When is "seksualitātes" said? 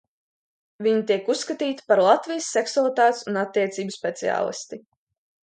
2.57-3.23